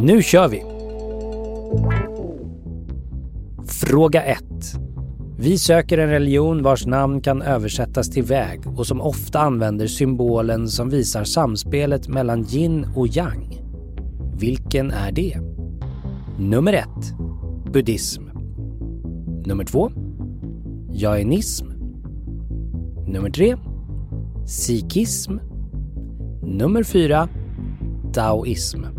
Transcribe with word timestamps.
Nu 0.00 0.22
kör 0.22 0.48
vi! 0.48 0.62
Fråga 3.66 4.22
1. 4.22 4.44
Vi 5.38 5.58
söker 5.58 5.98
en 5.98 6.08
religion 6.08 6.62
vars 6.62 6.86
namn 6.86 7.20
kan 7.20 7.42
översättas 7.42 8.10
till 8.10 8.22
väg 8.22 8.60
och 8.76 8.86
som 8.86 9.00
ofta 9.00 9.40
använder 9.40 9.86
symbolen 9.86 10.68
som 10.68 10.90
visar 10.90 11.24
samspelet 11.24 12.08
mellan 12.08 12.44
yin 12.44 12.86
och 12.96 13.16
yang. 13.16 13.60
Vilken 14.40 14.90
är 14.90 15.12
det? 15.12 15.38
Nummer 16.38 16.72
1. 16.72 16.86
Buddhism. 17.72 18.22
Nummer 19.46 19.64
2. 19.64 19.90
Jainism. 20.92 21.66
Nummer 23.06 23.30
3. 23.30 23.56
Sikhism. 24.46 25.38
Nummer 26.42 26.82
4. 26.82 27.28
Taoism. 28.12 28.97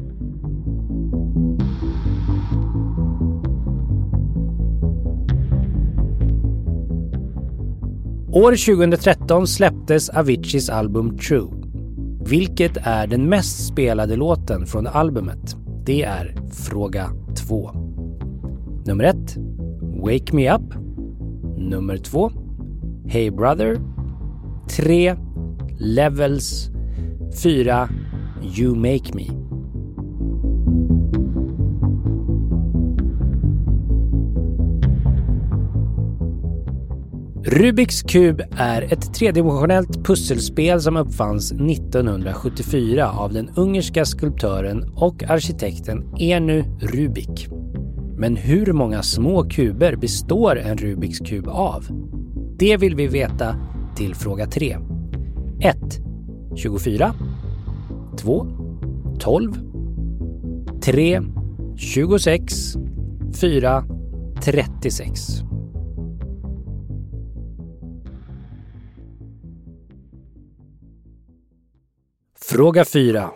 År 8.34 8.52
2013 8.52 9.48
släpptes 9.48 10.10
Aviciis 10.10 10.70
album 10.70 11.18
True. 11.18 11.48
Vilket 12.26 12.78
är 12.84 13.08
den 13.08 13.30
mest 13.30 13.68
spelade 13.68 14.16
låten 14.16 14.66
från 14.66 14.88
albumet? 14.88 15.56
Det 15.86 16.04
är 16.04 16.36
fråga 16.52 17.10
2. 17.48 17.72
Nummer 18.86 19.04
1. 19.04 19.16
Wake 19.82 20.36
Me 20.36 20.56
Up. 20.56 20.74
Nummer 21.58 21.98
2. 21.98 22.32
Hey 23.08 23.32
Brother. 23.32 23.80
3. 24.70 25.16
Levels. 25.80 26.70
4. 27.44 27.90
You 28.58 28.76
Make 28.76 29.14
Me. 29.14 29.49
Rubiks 37.52 38.02
kub 38.02 38.42
är 38.58 38.82
ett 38.82 39.14
tredimensionellt 39.14 40.06
pusselspel 40.06 40.82
som 40.82 40.98
uppfanns 40.98 41.52
1974 41.52 43.12
av 43.12 43.34
den 43.34 43.50
ungerska 43.56 44.06
skulptören 44.06 44.92
och 44.96 45.24
arkitekten 45.24 46.16
Enu 46.20 46.64
Rubik. 46.82 47.48
Men 48.18 48.36
hur 48.36 48.74
många 48.74 49.04
små 49.04 49.50
kuber 49.50 49.96
består 49.96 50.60
en 50.60 50.78
Rubiks 50.78 51.20
kub 51.20 51.48
av? 51.48 51.86
Det 52.60 52.78
vill 52.78 52.96
vi 52.96 53.08
veta 53.08 53.56
till 53.96 54.16
fråga 54.16 54.46
3. 54.46 54.78
1. 55.62 55.78
24 56.56 57.14
2. 58.18 58.48
12 59.20 59.54
3. 60.82 61.22
26 61.78 62.76
4. 63.42 63.84
36 64.44 65.49
Fråga 72.52 72.86
4. 72.86 73.30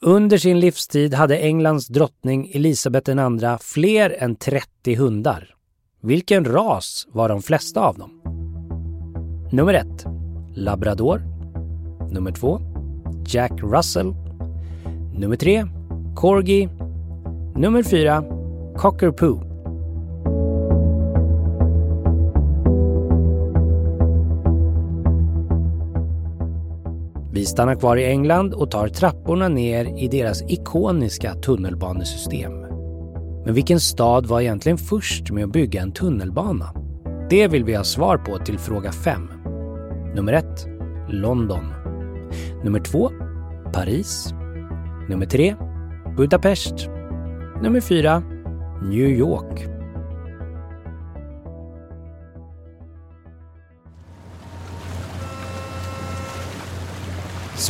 Under 0.00 0.38
sin 0.38 0.60
livstid 0.60 1.14
hade 1.14 1.38
Englands 1.38 1.88
drottning 1.88 2.50
Elisabeth 2.54 3.10
II 3.10 3.58
fler 3.60 4.16
än 4.18 4.36
30 4.36 4.94
hundar. 4.94 5.54
Vilken 6.02 6.44
ras 6.44 7.08
var 7.12 7.28
de 7.28 7.42
flesta 7.42 7.80
av 7.80 7.98
dem? 7.98 8.20
Nummer 9.52 9.74
1. 9.74 9.86
Labrador. 10.54 11.22
Nummer 12.12 12.32
2. 12.32 12.60
Jack 13.26 13.52
Russell. 13.62 14.14
Nummer 15.14 15.36
3. 15.36 15.66
Corgi. 16.16 16.68
Nummer 17.56 17.82
4. 17.82 18.24
Cockapoo. 18.76 19.49
Stannar 27.50 27.74
kvar 27.74 27.96
i 27.96 28.04
England 28.04 28.54
och 28.54 28.70
tar 28.70 28.88
trapporna 28.88 29.48
ner 29.48 29.98
i 29.98 30.08
deras 30.08 30.42
ikoniska 30.42 31.34
tunnelbanesystem. 31.34 32.52
Men 33.44 33.54
vilken 33.54 33.80
stad 33.80 34.26
var 34.26 34.40
egentligen 34.40 34.78
först 34.78 35.30
med 35.30 35.44
att 35.44 35.52
bygga 35.52 35.82
en 35.82 35.92
tunnelbana? 35.92 36.74
Det 37.30 37.48
vill 37.48 37.64
vi 37.64 37.74
ha 37.74 37.84
svar 37.84 38.18
på 38.18 38.38
till 38.38 38.58
fråga 38.58 38.92
5. 38.92 39.28
Nummer 40.14 40.32
1. 40.32 40.44
London. 41.08 41.64
Nummer 42.64 42.80
2. 42.80 43.10
Paris. 43.72 44.34
Nummer 45.08 45.26
3. 45.26 45.56
Budapest. 46.16 46.88
Nummer 47.62 47.80
4. 47.80 48.22
New 48.82 49.08
York. 49.08 49.79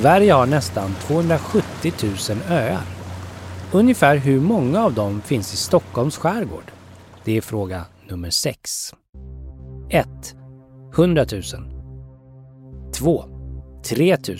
Sverige 0.00 0.32
har 0.32 0.46
nästan 0.46 0.90
270 1.00 1.92
000 2.02 2.38
öar. 2.48 2.80
Ungefär 3.72 4.16
hur 4.16 4.40
många 4.40 4.84
av 4.84 4.94
dem 4.94 5.20
finns 5.20 5.54
i 5.54 5.56
Stockholms 5.56 6.16
skärgård? 6.16 6.72
Det 7.24 7.36
är 7.36 7.40
fråga 7.40 7.84
nummer 8.08 8.30
6. 8.30 8.94
1. 9.90 10.08
100 10.94 11.24
000. 11.32 11.42
2. 12.94 13.24
3 13.88 14.16
000. 14.28 14.36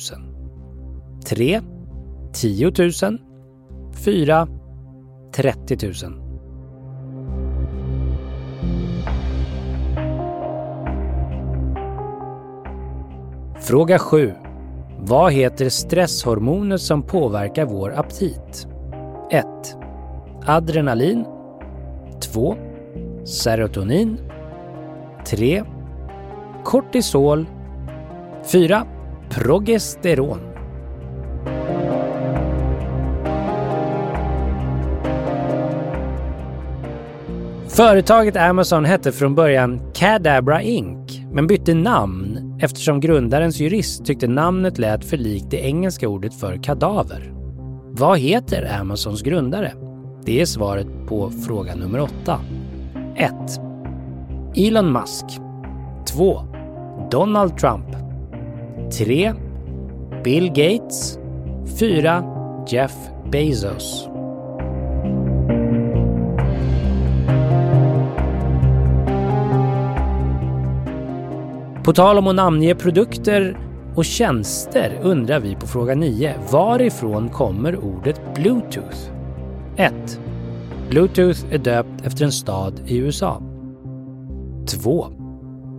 3. 1.27 1.61
10 2.33 2.73
000. 2.79 3.19
4. 4.05 4.49
30 5.35 5.87
000. 5.87 5.95
Fråga 13.61 13.99
7. 13.99 14.35
Vad 15.03 15.33
heter 15.33 15.69
stresshormonet 15.69 16.81
som 16.81 17.03
påverkar 17.03 17.65
vår 17.65 17.93
aptit? 17.99 18.67
1. 19.31 19.47
Adrenalin 20.47 21.25
2. 22.21 22.57
Serotonin 23.25 24.19
3. 25.27 25.65
Kortisol 26.65 27.47
4. 28.53 28.87
Progesteron 29.31 30.41
Företaget 37.69 38.37
Amazon 38.37 38.85
hette 38.85 39.13
från 39.13 39.35
början 39.35 39.93
Cadabra 39.95 40.63
Inc. 40.63 41.21
men 41.33 41.47
bytte 41.47 41.75
namn 41.75 42.50
eftersom 42.61 43.01
grundarens 43.01 43.61
jurist 43.61 44.05
tyckte 44.05 44.29
namnet 44.29 44.79
lät 44.79 45.05
för 45.05 45.17
likt 45.17 45.51
det 45.51 45.57
engelska 45.57 46.09
ordet 46.09 46.35
för 46.35 46.63
kadaver. 46.63 47.33
Vad 47.91 48.19
heter 48.19 48.79
Amazons 48.81 49.23
grundare? 49.23 49.73
Det 50.25 50.41
är 50.41 50.47
svaret 50.47 50.87
på 51.09 51.31
fråga 51.31 51.75
nummer 51.75 52.01
8. 52.01 52.41
1. 53.17 53.33
Elon 54.57 54.93
Musk 54.93 55.25
2. 56.07 56.41
Donald 57.11 57.59
Trump 57.59 57.87
3. 58.99 59.35
Bill 60.25 60.49
Gates 60.49 61.19
4. 61.79 62.25
Jeff 62.69 62.95
Bezos 63.33 64.10
På 71.91 71.95
tal 71.95 72.19
om 72.19 72.27
att 72.27 72.35
namnge 72.35 72.75
produkter 72.75 73.59
och 73.95 74.05
tjänster 74.05 74.99
undrar 75.03 75.41
vi 75.41 75.55
på 75.55 75.67
fråga 75.67 75.95
9. 75.95 76.35
Varifrån 76.51 77.29
kommer 77.29 77.77
ordet 77.85 78.21
Bluetooth? 78.35 79.11
1. 79.77 80.21
Bluetooth 80.91 81.41
är 81.51 81.59
döpt 81.59 82.07
efter 82.07 82.25
en 82.25 82.33
stad 82.33 82.81
i 82.87 82.97
USA. 82.97 83.43
2. 84.83 85.07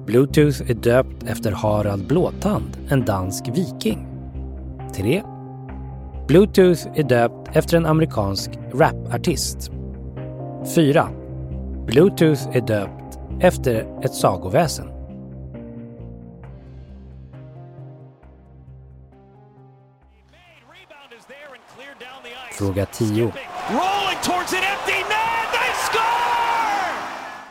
Bluetooth 0.05 0.71
är 0.71 0.73
döpt 0.73 1.23
efter 1.27 1.51
Harald 1.51 2.07
Blåtand, 2.07 2.77
en 2.89 3.05
dansk 3.05 3.45
viking. 3.53 4.07
3. 4.95 5.23
Bluetooth 6.27 6.87
är 6.95 7.03
döpt 7.03 7.55
efter 7.55 7.77
en 7.77 7.85
amerikansk 7.85 8.51
rapartist. 8.73 9.71
4. 10.75 11.07
Bluetooth 11.85 12.57
är 12.57 12.61
döpt 12.61 13.19
efter 13.39 13.99
ett 14.03 14.13
sagoväsen. 14.13 15.00
Fråga 22.51 22.85
10. 22.85 23.31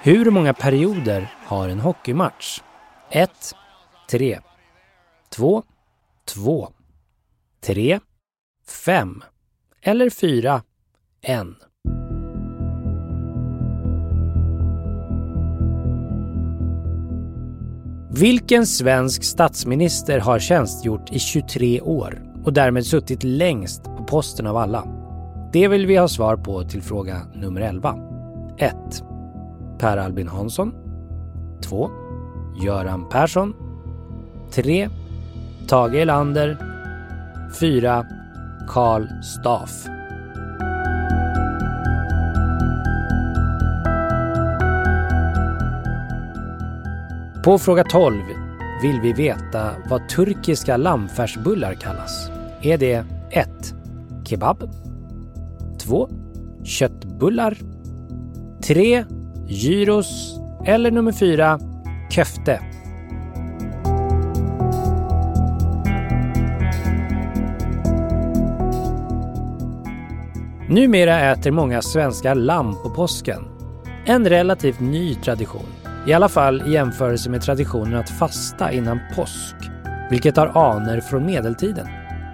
Hur 0.02 0.30
många 0.30 0.54
perioder 0.54 1.34
har 1.44 1.68
en 1.68 1.80
hockeymatch? 1.80 2.60
1. 3.10 3.30
3. 4.10 4.40
2. 5.28 5.62
2. 6.24 6.68
3. 7.60 8.00
5. 8.66 9.22
Eller 9.82 10.10
4. 10.10 10.62
1. 11.22 11.46
Vilken 18.12 18.66
svensk 18.66 19.24
statsminister 19.24 20.18
har 20.18 20.38
tjänstgjort 20.38 21.12
i 21.12 21.18
23 21.18 21.80
år 21.80 22.29
och 22.44 22.52
därmed 22.52 22.86
suttit 22.86 23.24
längst 23.24 23.84
på 23.84 24.04
posten 24.04 24.46
av 24.46 24.56
alla? 24.56 24.84
Det 25.52 25.68
vill 25.68 25.86
vi 25.86 25.96
ha 25.96 26.08
svar 26.08 26.36
på 26.36 26.64
till 26.64 26.82
fråga 26.82 27.20
nummer 27.34 27.60
11. 27.60 27.96
1. 28.58 28.74
Per 29.78 29.96
Albin 29.96 30.28
Hansson 30.28 30.74
2. 31.62 31.90
Göran 32.64 33.08
Persson 33.08 33.54
3. 34.50 34.88
Tage 35.68 35.94
Erlander 35.94 36.58
4. 37.60 38.06
Karl 38.68 39.06
Staff 39.22 39.86
På 47.44 47.58
fråga 47.58 47.84
12 47.84 48.39
vill 48.82 49.00
vi 49.00 49.12
veta 49.12 49.70
vad 49.90 50.08
turkiska 50.08 50.76
lammfärsbullar 50.76 51.74
kallas. 51.74 52.30
Är 52.62 52.78
det 52.78 53.04
1. 53.30 53.48
Kebab 54.24 54.70
2. 55.78 56.08
Köttbullar 56.64 57.58
3. 58.64 59.04
Gyros 59.46 60.40
eller 60.66 60.90
nummer 60.90 61.12
4. 61.12 61.58
Köfte. 62.10 62.60
Numera 70.68 71.20
äter 71.32 71.50
många 71.50 71.82
svenskar 71.82 72.34
lamm 72.34 72.74
på 72.82 72.90
påsken. 72.90 73.42
En 74.04 74.28
relativt 74.28 74.80
ny 74.80 75.14
tradition. 75.14 75.79
I 76.06 76.12
alla 76.12 76.28
fall 76.28 76.62
i 76.62 76.72
jämförelse 76.72 77.30
med 77.30 77.42
traditionen 77.42 77.94
att 77.94 78.10
fasta 78.10 78.72
innan 78.72 79.00
påsk, 79.14 79.56
vilket 80.10 80.36
har 80.36 80.46
aner 80.46 81.00
från 81.00 81.26
medeltiden. 81.26 81.86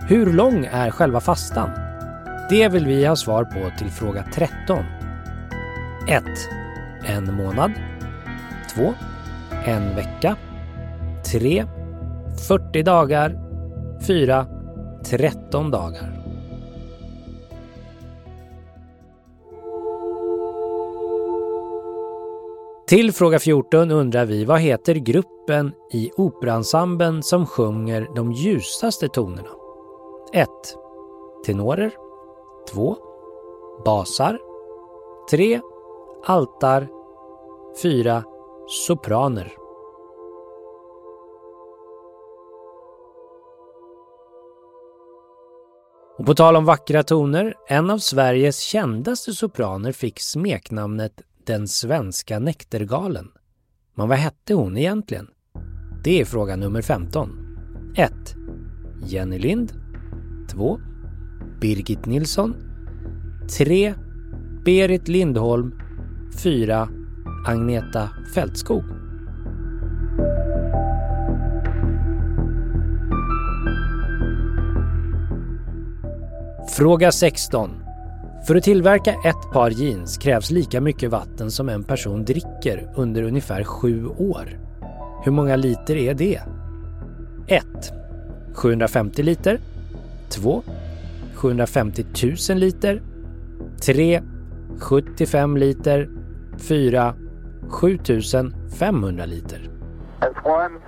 Hur 0.09 0.33
lång 0.33 0.65
är 0.65 0.91
själva 0.91 1.21
fastan? 1.21 1.71
Det 2.51 2.69
vill 2.69 2.87
vi 2.87 3.07
ha 3.07 3.17
svar 3.17 3.45
på 3.45 3.79
till 3.79 3.91
fråga 3.91 4.25
13. 4.35 4.85
1. 6.09 6.25
En 7.05 7.35
månad. 7.35 7.73
2. 8.75 8.95
En 9.65 9.97
vecka. 9.97 10.37
3. 11.33 11.65
40 12.49 12.83
dagar. 12.83 13.39
4. 14.07 14.47
13 15.05 15.71
dagar. 15.71 16.16
Till 22.89 23.13
fråga 23.13 23.39
14 23.39 23.91
undrar 23.91 24.27
vi 24.27 24.45
vad 24.45 24.61
heter 24.61 24.95
gruppen 24.95 25.73
i 25.93 26.11
operaensemblen 26.17 27.23
som 27.23 27.47
sjunger 27.47 28.09
de 28.15 28.33
ljusaste 28.33 29.09
tonerna? 29.09 29.49
1. 30.33 30.49
Tenorer 31.47 31.91
2. 32.73 32.97
Basar 33.85 34.39
3. 35.31 35.61
Altar 36.25 36.89
4. 37.83 38.25
Sopraner 38.69 39.53
Och 46.19 46.27
på 46.27 46.35
tal 46.35 46.57
om 46.57 46.65
vackra 46.65 47.03
toner, 47.03 47.55
en 47.69 47.91
av 47.91 47.99
Sveriges 47.99 48.61
kändaste 48.61 49.33
sopraner 49.33 49.93
fick 49.93 50.21
smeknamnet 50.21 51.23
den 51.47 51.69
svenska 51.69 52.39
näktergalen. 52.39 53.29
Men 53.95 54.09
vad 54.09 54.19
hette 54.19 54.55
hon 54.55 54.77
egentligen? 54.77 55.29
Det 56.05 56.21
är 56.21 56.25
fråga 56.25 56.57
nummer 56.57 56.83
15. 56.83 57.31
1. 57.97 58.13
Jenny 59.05 59.39
Lind 59.39 59.73
2. 60.49 60.81
Birgit 61.61 62.07
Nilsson 62.07 62.55
3. 63.59 63.95
Berit 64.65 65.09
Lindholm 65.09 65.81
4. 66.43 66.89
Agneta 67.47 68.11
Fältskog 68.35 68.85
Fråga 76.77 77.13
16. 77.13 77.86
För 78.47 78.57
att 78.57 78.63
tillverka 78.63 79.11
ett 79.25 79.53
par 79.53 79.71
jeans 79.71 80.19
krävs 80.19 80.51
lika 80.51 80.81
mycket 80.81 81.11
vatten 81.11 81.51
som 81.51 81.69
en 81.69 81.85
person 81.85 82.25
dricker 82.25 82.93
under 82.97 83.23
ungefär 83.23 83.65
sju 83.65 84.07
år. 84.07 84.59
Hur 85.25 85.33
många 85.33 85.57
liter 85.57 85.97
är 85.97 86.15
det? 86.15 86.41
1. 87.47 87.65
750 88.55 89.23
liter 89.23 89.61
2. 90.29 90.63
750 91.35 92.05
000 92.51 92.59
liter 92.59 93.03
3. 93.87 94.23
75 94.81 95.57
liter 95.57 96.09
4. 96.59 97.15
7500 97.71 99.27
liter. 99.27 99.71
man, 100.45 100.81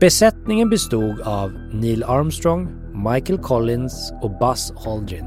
Besättningen 0.00 0.70
bestod 0.70 1.20
av 1.20 1.52
Neil 1.72 2.04
Armstrong, 2.04 2.68
Michael 2.92 3.38
Collins 3.38 4.12
och 4.22 4.38
Buzz 4.38 4.72
Aldrin. 4.86 5.24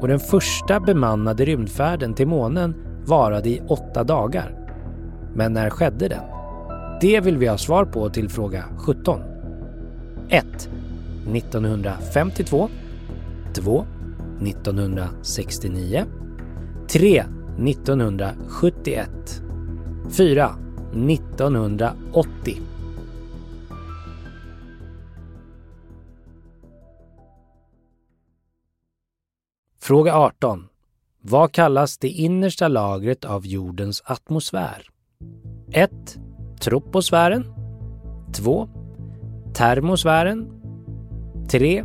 Och 0.00 0.08
den 0.08 0.20
första 0.20 0.80
bemannade 0.80 1.44
rymdfärden 1.44 2.14
till 2.14 2.26
månen 2.26 2.74
varade 3.06 3.48
i 3.48 3.62
åtta 3.68 4.04
dagar. 4.04 4.54
Men 5.34 5.52
när 5.52 5.70
skedde 5.70 6.08
den? 6.08 6.22
Det 7.00 7.20
vill 7.20 7.38
vi 7.38 7.46
ha 7.46 7.58
svar 7.58 7.84
på 7.84 8.10
till 8.10 8.28
fråga 8.28 8.64
17. 8.78 9.20
1. 10.28 10.44
1952 11.34 12.68
2. 13.54 13.86
1969 14.42 16.04
3. 16.88 17.24
1971 17.58 19.10
4. 20.10 20.50
1980 20.92 22.62
Fråga 29.86 30.14
18. 30.14 30.68
Vad 31.22 31.52
kallas 31.52 31.98
det 31.98 32.08
innersta 32.08 32.68
lagret 32.68 33.24
av 33.24 33.46
jordens 33.46 34.02
atmosfär? 34.04 34.86
1. 35.72 35.90
Troposfären 36.60 37.54
2. 38.36 38.68
Termosfären 39.54 40.48
3. 41.50 41.84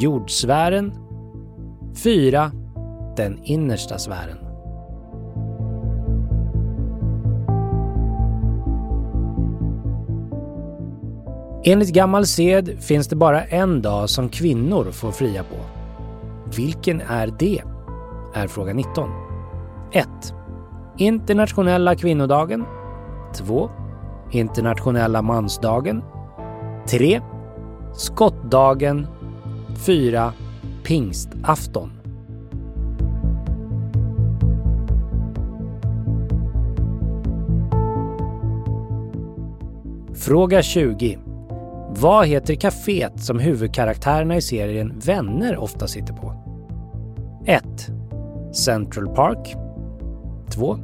Jordsfären 0.00 0.92
4. 2.04 2.52
Den 3.16 3.44
innersta 3.44 3.98
sfären. 3.98 4.38
Enligt 11.64 11.94
gammal 11.94 12.26
sed 12.26 12.82
finns 12.82 13.08
det 13.08 13.16
bara 13.16 13.44
en 13.44 13.82
dag 13.82 14.10
som 14.10 14.28
kvinnor 14.28 14.90
får 14.90 15.12
fria 15.12 15.44
på. 15.44 15.81
Vilken 16.56 17.00
är 17.00 17.26
det? 17.38 17.62
Är 18.34 18.46
fråga 18.46 18.74
19. 18.74 19.10
1. 19.92 20.08
Internationella 20.98 21.94
kvinnodagen 21.94 22.64
2. 23.34 23.70
Internationella 24.30 25.22
mansdagen 25.22 26.02
3. 26.86 27.20
Skottdagen 27.94 29.06
4. 29.86 30.32
Pingstafton 30.84 31.90
Fråga 40.14 40.62
20. 40.62 41.18
Vad 41.94 42.26
heter 42.26 42.54
kaféet 42.54 43.20
som 43.20 43.38
huvudkaraktärerna 43.38 44.36
i 44.36 44.42
serien 44.42 44.98
Vänner 44.98 45.56
ofta 45.56 45.86
sitter 45.86 46.14
på? 46.14 46.34
1. 47.46 47.64
Central 48.54 49.08
Park 49.14 49.56
2. 50.50 50.78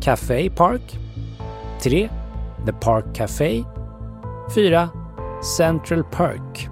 Café 0.00 0.50
Park 0.50 0.98
3. 1.82 2.08
The 2.66 2.72
Park 2.72 3.04
Café 3.14 3.64
4. 4.54 4.88
Central 5.56 6.04
Park 6.04 6.68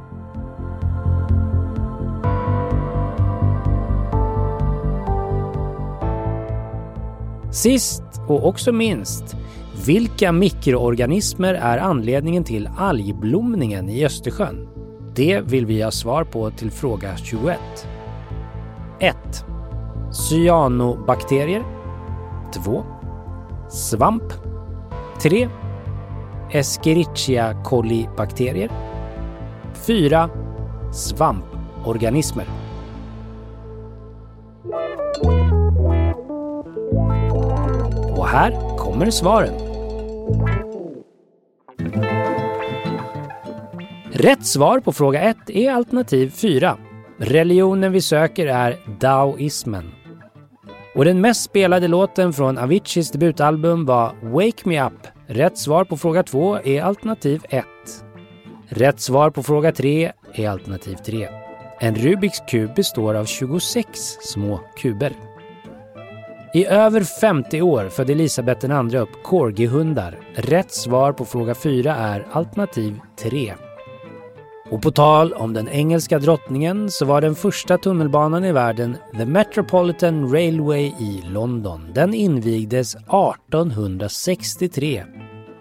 Sist 7.50 8.02
och 8.28 8.48
också 8.48 8.72
minst, 8.72 9.36
vilka 9.84 10.32
mikroorganismer 10.32 11.54
är 11.54 11.78
anledningen 11.78 12.44
till 12.44 12.68
algblomningen 12.76 13.88
i 13.88 14.04
Östersjön? 14.04 14.68
Det 15.14 15.40
vill 15.40 15.66
vi 15.66 15.82
ha 15.82 15.90
svar 15.90 16.24
på 16.24 16.50
till 16.50 16.70
fråga 16.70 17.16
21. 17.16 17.58
1. 19.00 19.16
Cyanobakterier 20.12 21.62
2. 22.64 22.84
Svamp 23.70 24.32
3. 25.22 25.48
Escherichia 26.50 27.62
coli-bakterier 27.64 28.70
4. 29.86 30.30
Svamporganismer 30.92 32.46
Och 38.16 38.26
här 38.26 38.65
kommer 38.96 39.10
svaren. 39.10 39.54
Rätt 44.12 44.46
svar 44.46 44.80
på 44.80 44.92
fråga 44.92 45.20
1 45.20 45.36
är 45.50 45.72
alternativ 45.72 46.30
4. 46.30 46.78
Religionen 47.18 47.92
vi 47.92 48.00
söker 48.00 48.46
är 48.46 48.76
daoismen. 49.00 49.90
Och 50.94 51.04
den 51.04 51.20
mest 51.20 51.44
spelade 51.44 51.88
låten 51.88 52.32
från 52.32 52.58
Aviciis 52.58 53.10
debutalbum 53.10 53.86
var 53.86 54.14
Wake 54.22 54.68
Me 54.68 54.86
Up. 54.86 55.06
Rätt 55.26 55.58
svar 55.58 55.84
på 55.84 55.96
fråga 55.96 56.22
2 56.22 56.58
är 56.64 56.82
alternativ 56.82 57.42
1. 57.48 57.64
Rätt 58.68 59.00
svar 59.00 59.30
på 59.30 59.42
fråga 59.42 59.72
3 59.72 60.12
är 60.34 60.48
alternativ 60.48 60.94
3. 60.94 61.28
En 61.80 61.94
Rubiks 61.94 62.40
kub 62.50 62.74
består 62.74 63.14
av 63.14 63.24
26 63.24 63.88
små 64.20 64.60
kuber. 64.76 65.12
I 66.54 66.66
över 66.66 67.00
50 67.00 67.62
år 67.62 67.88
födde 67.88 68.12
Elisabeth 68.12 68.66
II 68.66 68.98
upp 68.98 69.22
corgihundar. 69.22 70.18
Rätt 70.34 70.72
svar 70.72 71.12
på 71.12 71.24
fråga 71.24 71.54
4 71.54 71.94
är 71.94 72.26
alternativ 72.32 73.00
3. 73.22 73.54
Och 74.70 74.82
på 74.82 74.90
tal 74.90 75.32
om 75.32 75.52
den 75.52 75.68
engelska 75.68 76.18
drottningen 76.18 76.90
så 76.90 77.04
var 77.04 77.20
den 77.20 77.34
första 77.34 77.78
tunnelbanan 77.78 78.44
i 78.44 78.52
världen 78.52 78.96
The 79.18 79.26
Metropolitan 79.26 80.32
Railway 80.32 80.84
i 80.84 81.22
London. 81.24 81.90
Den 81.94 82.14
invigdes 82.14 82.94
1863 82.94 85.04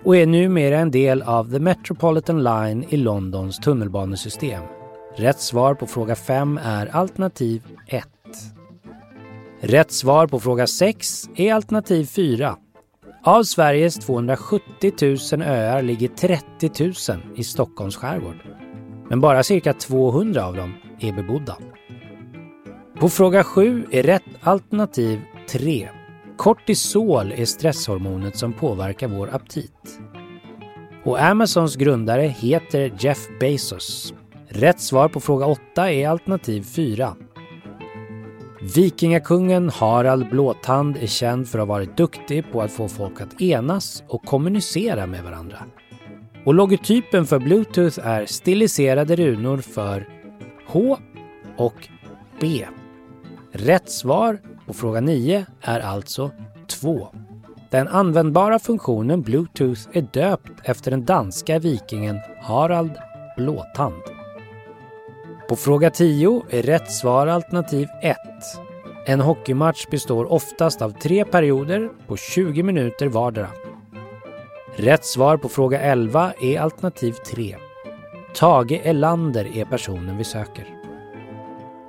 och 0.03 0.17
är 0.17 0.25
numera 0.25 0.77
en 0.77 0.91
del 0.91 1.21
av 1.21 1.51
The 1.51 1.59
Metropolitan 1.59 2.43
Line 2.43 2.85
i 2.89 2.97
Londons 2.97 3.59
tunnelbanesystem. 3.59 4.63
Rätt 5.15 5.39
svar 5.39 5.73
på 5.73 5.87
fråga 5.87 6.15
5 6.15 6.59
är 6.63 6.95
alternativ 6.95 7.63
1. 7.87 8.07
Rätt 9.67 9.91
svar 9.91 10.27
på 10.27 10.39
fråga 10.39 10.67
6 10.67 11.29
är 11.35 11.53
alternativ 11.53 12.05
4. 12.05 12.55
Av 13.23 13.43
Sveriges 13.43 13.95
270 13.95 14.93
000 15.31 15.41
öar 15.41 15.81
ligger 15.81 16.07
30 16.07 16.83
000 16.83 17.21
i 17.35 17.43
Stockholms 17.43 17.95
skärgård. 17.95 18.37
Men 19.09 19.21
bara 19.21 19.43
cirka 19.43 19.73
200 19.73 20.45
av 20.45 20.55
dem 20.55 20.73
är 20.99 21.13
bebodda. 21.13 21.57
På 22.99 23.09
fråga 23.09 23.43
7 23.43 23.85
är 23.91 24.03
rätt 24.03 24.23
alternativ 24.41 25.21
3. 25.49 25.89
Kortisol 26.37 27.31
är 27.31 27.45
stresshormonet 27.45 28.37
som 28.37 28.53
påverkar 28.53 29.07
vår 29.07 29.35
aptit. 29.35 29.99
Och 31.03 31.21
Amazons 31.21 31.75
grundare 31.75 32.21
heter 32.21 32.93
Jeff 32.99 33.27
Bezos. 33.39 34.13
Rätt 34.47 34.79
svar 34.79 35.09
på 35.09 35.19
fråga 35.19 35.45
8 35.45 35.91
är 35.91 36.09
alternativ 36.09 36.63
4. 36.63 37.15
Vikingakungen 38.73 39.69
Harald 39.69 40.29
Blåtand 40.29 40.97
är 40.97 41.07
känd 41.07 41.47
för 41.47 41.59
att 41.59 41.67
ha 41.67 41.73
varit 41.73 41.97
duktig 41.97 42.51
på 42.51 42.61
att 42.61 42.71
få 42.71 42.87
folk 42.87 43.21
att 43.21 43.41
enas 43.41 44.03
och 44.07 44.25
kommunicera 44.25 45.07
med 45.07 45.23
varandra. 45.23 45.57
Och 46.45 46.53
logotypen 46.53 47.25
för 47.25 47.39
Bluetooth 47.39 47.99
är 48.07 48.25
stiliserade 48.25 49.15
runor 49.15 49.57
för 49.57 50.07
H 50.67 50.97
och 51.57 51.87
B. 52.41 52.65
Rätt 53.51 53.89
svar 53.89 54.39
på 54.65 54.73
fråga 54.73 55.01
9 55.01 55.45
är 55.61 55.79
alltså 55.79 56.31
2. 56.67 57.07
Den 57.71 57.87
användbara 57.87 58.59
funktionen 58.59 59.21
Bluetooth 59.21 59.81
är 59.93 60.07
döpt 60.13 60.51
efter 60.63 60.91
den 60.91 61.05
danska 61.05 61.59
vikingen 61.59 62.19
Harald 62.41 62.93
Blåtand. 63.37 64.14
På 65.49 65.55
fråga 65.55 65.89
10 65.89 66.43
är 66.49 66.61
rätt 66.61 66.91
svar 66.91 67.27
alternativ 67.27 67.87
1. 68.01 68.17
En 69.05 69.19
hockeymatch 69.19 69.87
består 69.91 70.31
oftast 70.31 70.81
av 70.81 70.91
tre 70.91 71.25
perioder 71.25 71.89
på 72.07 72.17
20 72.17 72.63
minuter 72.63 73.07
vardera. 73.07 73.47
Rätt 74.75 75.05
svar 75.05 75.37
på 75.37 75.49
fråga 75.49 75.79
11 75.79 76.33
är 76.41 76.59
alternativ 76.59 77.11
3. 77.11 77.55
Tage 78.35 78.81
Elander 78.83 79.57
är 79.57 79.65
personen 79.65 80.17
vi 80.17 80.23
söker. 80.23 80.67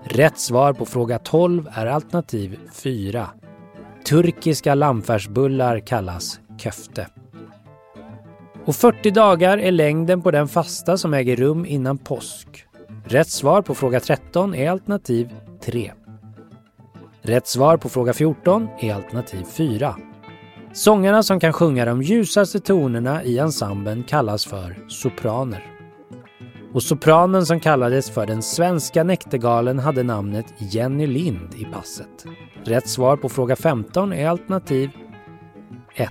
Rätt 0.04 0.38
svar 0.38 0.72
på 0.72 0.86
fråga 0.86 1.18
12 1.18 1.68
är 1.72 1.86
alternativ 1.86 2.58
4. 2.72 3.28
Turkiska 4.08 4.74
lammfärsbullar 4.74 5.78
kallas 5.78 6.40
köfte. 6.58 7.06
Och 8.64 8.76
40 8.76 9.10
dagar 9.10 9.58
är 9.58 9.70
längden 9.70 10.22
på 10.22 10.30
den 10.30 10.48
fasta 10.48 10.98
som 10.98 11.14
äger 11.14 11.36
rum 11.36 11.66
innan 11.66 11.98
påsk. 11.98 12.65
Rätt 13.08 13.28
svar 13.28 13.62
på 13.62 13.74
fråga 13.74 14.00
13 14.00 14.54
är 14.54 14.70
alternativ 14.70 15.34
3. 15.60 15.92
Rätt 17.22 17.46
svar 17.46 17.76
på 17.76 17.88
fråga 17.88 18.12
14 18.12 18.68
är 18.80 18.94
alternativ 18.94 19.44
4. 19.44 19.96
Sångarna 20.72 21.22
som 21.22 21.40
kan 21.40 21.52
sjunga 21.52 21.84
de 21.84 22.02
ljusaste 22.02 22.60
tonerna 22.60 23.24
i 23.24 23.38
ensemblen 23.38 24.02
kallas 24.02 24.46
för 24.46 24.76
sopraner. 24.88 25.64
Och 26.72 26.82
sopranen 26.82 27.46
som 27.46 27.60
kallades 27.60 28.10
för 28.10 28.26
den 28.26 28.42
svenska 28.42 29.04
näktergalen 29.04 29.78
hade 29.78 30.02
namnet 30.02 30.46
Jenny 30.58 31.06
Lind 31.06 31.54
i 31.56 31.64
passet. 31.64 32.26
Rätt 32.64 32.88
svar 32.88 33.16
på 33.16 33.28
fråga 33.28 33.56
15 33.56 34.12
är 34.12 34.28
alternativ 34.28 34.90
1. 35.94 36.10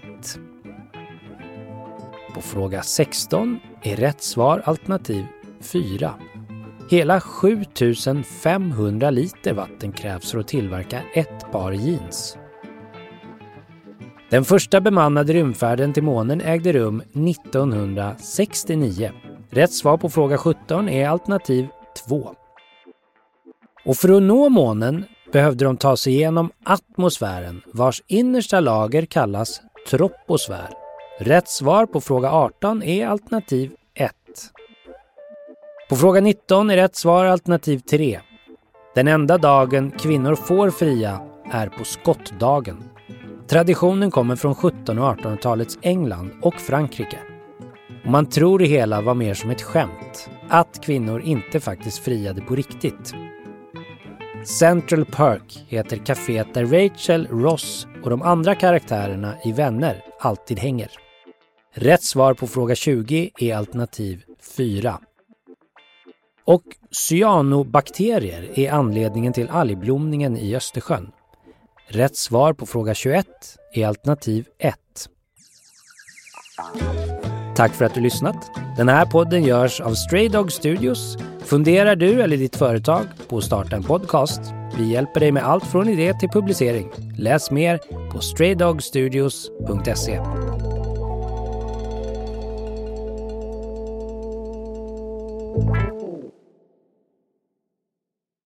På 2.33 2.41
fråga 2.41 2.81
16 2.81 3.59
är 3.81 3.95
rätt 3.95 4.21
svar 4.21 4.61
alternativ 4.65 5.25
4. 5.61 6.13
Hela 6.89 7.19
7500 7.19 9.09
liter 9.09 9.53
vatten 9.53 9.91
krävs 9.91 10.31
för 10.31 10.39
att 10.39 10.47
tillverka 10.47 11.01
ett 11.13 11.51
par 11.51 11.71
jeans. 11.71 12.37
Den 14.29 14.45
första 14.45 14.81
bemannade 14.81 15.33
rymdfärden 15.33 15.93
till 15.93 16.03
månen 16.03 16.41
ägde 16.41 16.73
rum 16.73 16.99
1969. 16.99 19.11
Rätt 19.49 19.73
svar 19.73 19.97
på 19.97 20.09
fråga 20.09 20.37
17 20.37 20.89
är 20.89 21.09
alternativ 21.09 21.67
2. 22.07 22.35
Och 23.85 23.97
för 23.97 24.17
att 24.17 24.23
nå 24.23 24.49
månen 24.49 25.05
behövde 25.31 25.65
de 25.65 25.77
ta 25.77 25.97
sig 25.97 26.13
igenom 26.13 26.51
atmosfären 26.63 27.61
vars 27.73 28.03
innersta 28.07 28.59
lager 28.59 29.05
kallas 29.05 29.61
troposfär. 29.89 30.69
Rätt 31.19 31.47
svar 31.47 31.85
på 31.85 32.01
fråga 32.01 32.31
18 32.31 32.83
är 32.83 33.07
alternativ 33.07 33.71
1. 33.93 34.11
På 35.89 35.95
fråga 35.95 36.21
19 36.21 36.69
är 36.69 36.75
rätt 36.75 36.95
svar 36.95 37.25
alternativ 37.25 37.79
3. 37.79 38.19
Den 38.95 39.07
enda 39.07 39.37
dagen 39.37 39.91
kvinnor 39.91 40.35
får 40.35 40.69
fria 40.69 41.21
är 41.51 41.67
på 41.67 41.83
skottdagen. 41.83 42.83
Traditionen 43.47 44.11
kommer 44.11 44.35
från 44.35 44.51
1700 44.51 45.09
och 45.09 45.17
1800-talets 45.17 45.79
England 45.81 46.31
och 46.41 46.55
Frankrike. 46.55 47.19
Och 48.05 48.11
man 48.11 48.25
tror 48.25 48.59
det 48.59 48.65
hela 48.65 49.01
var 49.01 49.13
mer 49.13 49.33
som 49.33 49.49
ett 49.49 49.61
skämt, 49.61 50.29
att 50.49 50.83
kvinnor 50.83 51.21
inte 51.21 51.59
faktiskt 51.59 51.99
friade 51.99 52.41
på 52.41 52.55
riktigt. 52.55 53.13
Central 54.59 55.05
Perk 55.05 55.65
heter 55.67 55.97
kaféet 55.97 56.53
där 56.53 56.65
Rachel, 56.65 57.27
Ross 57.27 57.87
och 58.03 58.09
de 58.09 58.21
andra 58.21 58.55
karaktärerna 58.55 59.33
i 59.43 59.51
Vänner 59.51 60.03
alltid 60.19 60.59
hänger. 60.59 60.91
Rätt 61.73 62.03
svar 62.03 62.33
på 62.33 62.47
fråga 62.47 62.75
20 62.75 63.31
är 63.39 63.55
alternativ 63.55 64.23
4. 64.57 64.99
Och 66.45 66.63
cyanobakterier 66.91 68.59
är 68.59 68.71
anledningen 68.71 69.33
till 69.33 69.49
algblomningen 69.49 70.37
i 70.37 70.55
Östersjön. 70.55 71.11
Rätt 71.87 72.15
svar 72.15 72.53
på 72.53 72.65
fråga 72.65 72.93
21 72.93 73.25
är 73.73 73.87
alternativ 73.87 74.45
1. 74.59 74.75
Tack 77.55 77.71
för 77.71 77.85
att 77.85 77.93
du 77.93 78.01
lyssnat. 78.01 78.51
Den 78.77 78.89
här 78.89 79.05
podden 79.05 79.43
görs 79.43 79.81
av 79.81 79.93
Stray 79.93 80.29
Dog 80.29 80.51
Studios. 80.51 81.17
Funderar 81.43 81.95
du 81.95 82.21
eller 82.21 82.37
ditt 82.37 82.55
företag 82.55 83.05
på 83.27 83.37
att 83.37 83.43
starta 83.43 83.75
en 83.75 83.83
podcast? 83.83 84.41
Vi 84.77 84.91
hjälper 84.91 85.19
dig 85.19 85.31
med 85.31 85.43
allt 85.43 85.65
från 85.65 85.89
idé 85.89 86.13
till 86.13 86.29
publicering. 86.29 86.91
Läs 87.17 87.51
mer 87.51 87.79
på 88.11 88.19
straydogstudios.se. 88.19 90.21